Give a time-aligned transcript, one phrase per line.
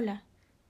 [0.00, 0.22] Hola,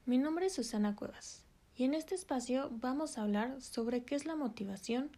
[0.07, 1.45] mi nombre es Susana Cuevas
[1.77, 5.11] y en este espacio vamos a hablar sobre qué es la motivación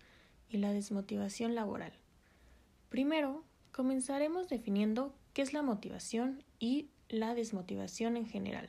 [0.48, 1.92] y la desmotivación laboral.
[2.88, 8.68] Primero, comenzaremos definiendo qué es la motivación y la desmotivación en general.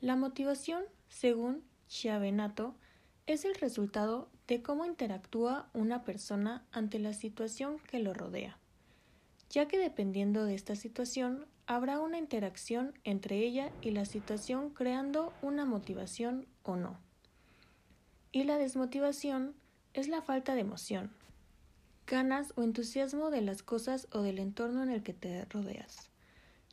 [0.00, 2.76] La motivación, según Chiavenato,
[3.26, 8.59] es el resultado de cómo interactúa una persona ante la situación que lo rodea,
[9.50, 15.32] ya que dependiendo de esta situación habrá una interacción entre ella y la situación creando
[15.42, 16.98] una motivación o no.
[18.32, 19.54] Y la desmotivación
[19.92, 21.10] es la falta de emoción,
[22.06, 26.10] ganas o entusiasmo de las cosas o del entorno en el que te rodeas,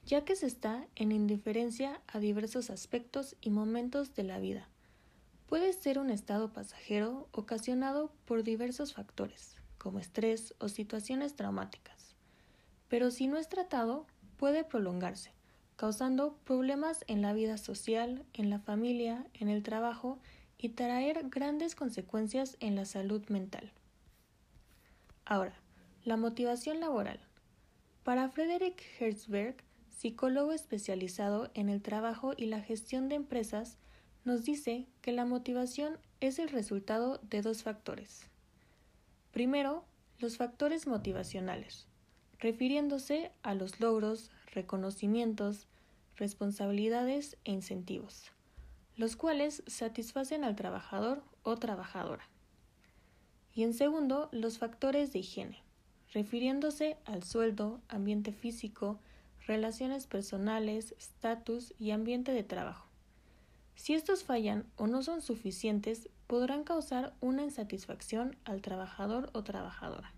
[0.05, 4.69] ya que se está en indiferencia a diversos aspectos y momentos de la vida.
[5.47, 12.16] Puede ser un estado pasajero ocasionado por diversos factores, como estrés o situaciones traumáticas.
[12.87, 14.05] Pero si no es tratado,
[14.37, 15.31] puede prolongarse,
[15.75, 20.19] causando problemas en la vida social, en la familia, en el trabajo
[20.57, 23.71] y traer grandes consecuencias en la salud mental.
[25.25, 25.55] Ahora,
[26.03, 27.19] la motivación laboral.
[28.03, 29.57] Para Frederick Herzberg,
[29.89, 33.77] psicólogo especializado en el trabajo y la gestión de empresas,
[34.23, 38.27] nos dice que la motivación es el resultado de dos factores.
[39.31, 39.85] Primero,
[40.19, 41.87] los factores motivacionales,
[42.39, 45.67] refiriéndose a los logros, reconocimientos,
[46.15, 48.31] responsabilidades e incentivos,
[48.95, 52.27] los cuales satisfacen al trabajador o trabajadora.
[53.53, 55.63] Y en segundo, los factores de higiene,
[56.13, 58.99] refiriéndose al sueldo, ambiente físico,
[59.45, 62.87] relaciones personales, estatus y ambiente de trabajo.
[63.75, 70.16] Si estos fallan o no son suficientes, podrán causar una insatisfacción al trabajador o trabajadora.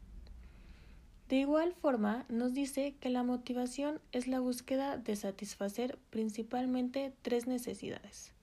[1.30, 7.45] De igual forma, nos dice que la motivación es la búsqueda de satisfacer principalmente tres
[7.45, 8.33] necesidades.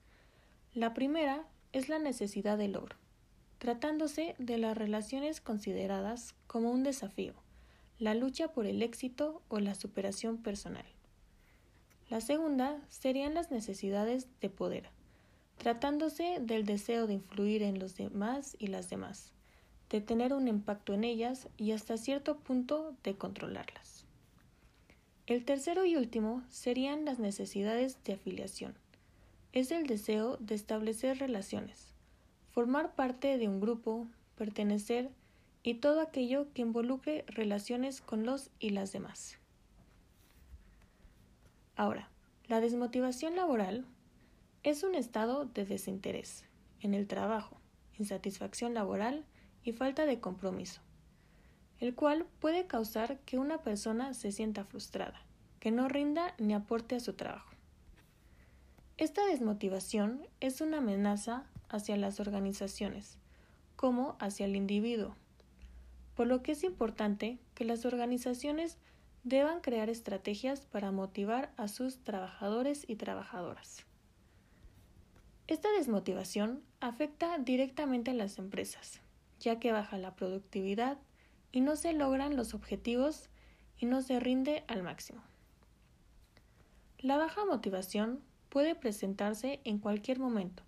[0.73, 2.95] La primera es la necesidad de logro,
[3.57, 7.33] tratándose de las relaciones consideradas como un desafío,
[7.99, 10.85] la lucha por el éxito o la superación personal.
[12.09, 14.91] La segunda serían las necesidades de poder,
[15.57, 19.33] tratándose del deseo de influir en los demás y las demás
[19.89, 24.05] de tener un impacto en ellas y hasta cierto punto de controlarlas.
[25.27, 28.75] El tercero y último serían las necesidades de afiliación.
[29.51, 31.93] Es el deseo de establecer relaciones,
[32.51, 35.09] formar parte de un grupo, pertenecer
[35.63, 39.37] y todo aquello que involucre relaciones con los y las demás.
[41.75, 42.09] Ahora,
[42.47, 43.85] la desmotivación laboral
[44.63, 46.45] es un estado de desinterés
[46.79, 47.59] en el trabajo,
[47.99, 49.25] insatisfacción laboral
[49.63, 50.81] y falta de compromiso,
[51.79, 55.21] el cual puede causar que una persona se sienta frustrada,
[55.59, 57.49] que no rinda ni aporte a su trabajo.
[58.97, 63.17] Esta desmotivación es una amenaza hacia las organizaciones,
[63.75, 65.15] como hacia el individuo,
[66.15, 68.77] por lo que es importante que las organizaciones
[69.23, 73.85] deban crear estrategias para motivar a sus trabajadores y trabajadoras.
[75.47, 78.99] Esta desmotivación afecta directamente a las empresas,
[79.39, 80.97] ya que baja la productividad
[81.51, 83.29] y no se logran los objetivos
[83.77, 85.21] y no se rinde al máximo.
[86.99, 90.63] La baja motivación puede presentarse en cualquier momento,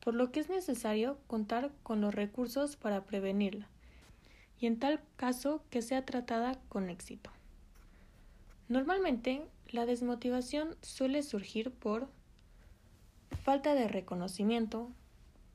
[0.00, 3.68] por lo que es necesario contar con los recursos para prevenirla,
[4.58, 7.30] y en tal caso que sea tratada con éxito.
[8.68, 12.08] Normalmente, la desmotivación suele surgir por
[13.44, 14.90] falta de reconocimiento,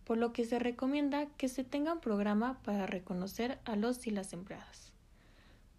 [0.05, 4.11] por lo que se recomienda que se tenga un programa para reconocer a los y
[4.11, 4.93] las empleadas.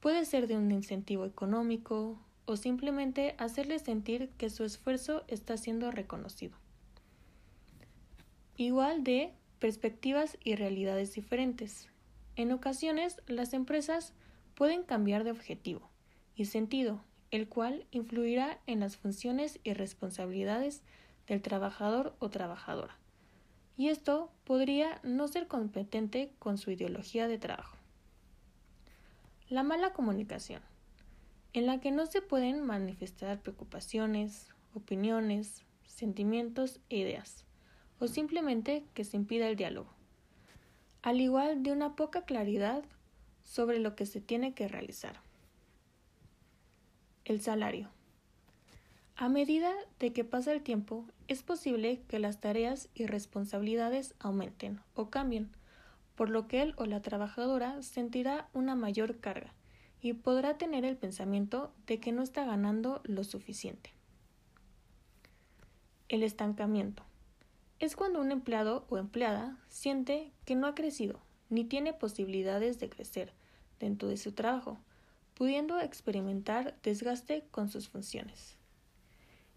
[0.00, 5.90] Puede ser de un incentivo económico o simplemente hacerles sentir que su esfuerzo está siendo
[5.90, 6.56] reconocido.
[8.56, 11.88] Igual de perspectivas y realidades diferentes.
[12.34, 14.12] En ocasiones las empresas
[14.54, 15.88] pueden cambiar de objetivo
[16.34, 17.00] y sentido,
[17.30, 20.82] el cual influirá en las funciones y responsabilidades
[21.26, 22.96] del trabajador o trabajadora
[23.76, 27.76] y esto podría no ser competente con su ideología de trabajo.
[29.48, 30.62] La mala comunicación,
[31.52, 37.44] en la que no se pueden manifestar preocupaciones, opiniones, sentimientos e ideas,
[37.98, 39.90] o simplemente que se impida el diálogo,
[41.02, 42.84] al igual de una poca claridad
[43.44, 45.20] sobre lo que se tiene que realizar.
[47.24, 47.95] El salario.
[49.18, 54.80] A medida de que pasa el tiempo, es posible que las tareas y responsabilidades aumenten
[54.94, 55.50] o cambien,
[56.16, 59.54] por lo que él o la trabajadora sentirá una mayor carga
[60.02, 63.90] y podrá tener el pensamiento de que no está ganando lo suficiente.
[66.10, 67.02] El estancamiento.
[67.78, 72.90] Es cuando un empleado o empleada siente que no ha crecido ni tiene posibilidades de
[72.90, 73.32] crecer
[73.80, 74.78] dentro de su trabajo,
[75.32, 78.55] pudiendo experimentar desgaste con sus funciones.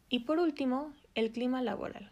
[0.10, 2.12] Y por último, el clima laboral.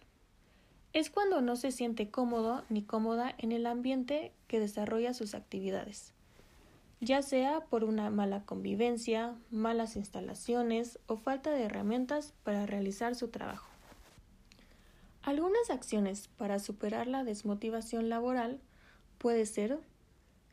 [0.93, 6.13] Es cuando no se siente cómodo ni cómoda en el ambiente que desarrolla sus actividades,
[7.01, 13.27] ya sea por una mala convivencia, malas instalaciones o falta de herramientas para realizar su
[13.29, 13.67] trabajo.
[15.23, 18.59] Algunas acciones para superar la desmotivación laboral
[19.17, 19.79] puede ser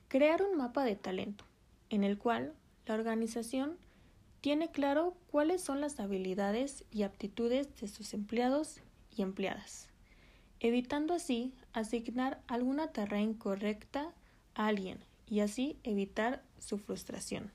[0.09, 1.45] crear un mapa de talento,
[1.91, 2.55] en el cual
[2.87, 3.77] la organización
[4.45, 8.83] tiene claro cuáles son las habilidades y aptitudes de sus empleados
[9.17, 9.89] y empleadas,
[10.61, 14.13] evitando así asignar alguna tarea incorrecta
[14.55, 17.53] a alguien y así evitar su frustración.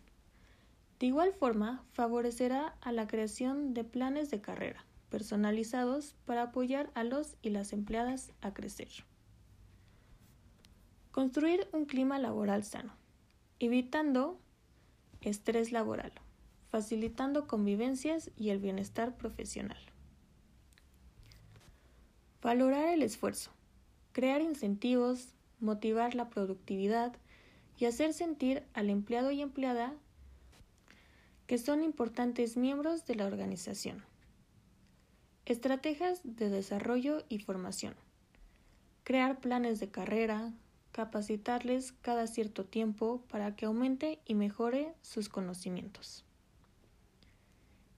[0.97, 7.03] De igual forma, favorecerá a la creación de planes de carrera personalizados para apoyar a
[7.03, 8.89] los y las empleadas a crecer.
[11.11, 12.95] Construir un clima laboral sano,
[13.59, 14.39] evitando
[15.21, 16.13] estrés laboral,
[16.69, 19.79] facilitando convivencias y el bienestar profesional.
[22.41, 23.51] Valorar el esfuerzo,
[24.13, 27.13] crear incentivos, motivar la productividad
[27.77, 29.93] y hacer sentir al empleado y empleada
[31.47, 34.03] que son importantes miembros de la organización.
[35.45, 37.95] Estrategias de desarrollo y formación.
[39.03, 40.53] Crear planes de carrera,
[40.91, 46.23] capacitarles cada cierto tiempo para que aumente y mejore sus conocimientos.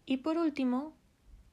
[0.05, 0.93] Y por último,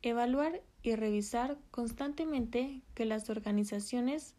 [0.03, 4.35] evaluar y revisar constantemente que las organizaciones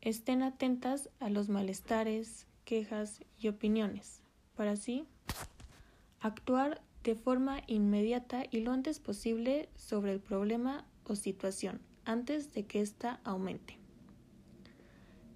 [0.00, 4.22] estén atentas a los malestares, quejas y opiniones,
[4.54, 5.04] para así
[6.20, 12.64] actuar de forma inmediata y lo antes posible sobre el problema o situación, antes de
[12.64, 13.76] que ésta aumente.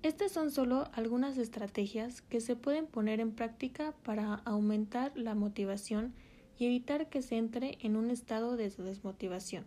[0.02, 6.14] Estas son solo algunas estrategias que se pueden poner en práctica para aumentar la motivación
[6.58, 9.64] y evitar que se entre en un estado de desmotivación,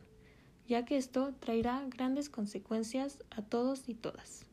[0.67, 4.45] ya que esto traerá grandes consecuencias a todos y todas.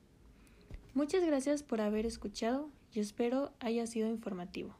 [0.94, 4.74] Muchas gracias por haber escuchado y espero haya sido informativo.